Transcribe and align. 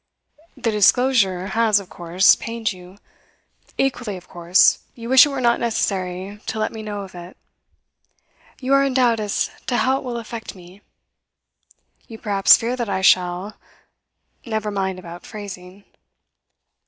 'The 0.57 0.71
disclosure 0.71 1.45
has, 1.53 1.79
of 1.79 1.87
course, 1.87 2.35
pained 2.35 2.73
you. 2.73 2.97
Equally, 3.77 4.17
of 4.17 4.27
course, 4.27 4.79
you 4.95 5.07
wish 5.07 5.27
it 5.27 5.29
were 5.29 5.39
not 5.39 5.59
necessary 5.59 6.39
to 6.47 6.57
let 6.57 6.71
me 6.71 6.81
know 6.81 7.01
of 7.01 7.13
it; 7.13 7.37
you 8.59 8.73
are 8.73 8.83
in 8.83 8.95
doubt 8.95 9.19
as 9.19 9.51
to 9.67 9.77
how 9.77 9.97
it 9.99 10.03
will 10.03 10.17
affect 10.17 10.55
me; 10.55 10.81
you 12.07 12.17
perhaps 12.17 12.57
fear 12.57 12.75
that 12.75 12.89
I 12.89 13.01
shall 13.01 13.57
never 14.43 14.71
mind 14.71 14.97
about 14.97 15.23
phrasing. 15.23 15.83